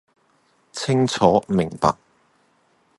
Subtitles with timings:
[0.71, 1.95] 清楚明白